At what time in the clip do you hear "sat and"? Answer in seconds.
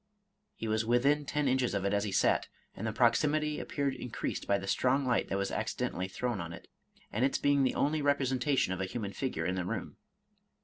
2.11-2.87